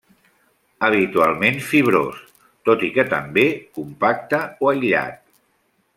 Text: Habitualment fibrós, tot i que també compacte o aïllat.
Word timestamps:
Habitualment 0.87 1.59
fibrós, 1.67 2.23
tot 2.69 2.87
i 2.89 2.91
que 2.97 3.07
també 3.13 3.47
compacte 3.79 4.41
o 4.69 4.73
aïllat. 4.73 5.21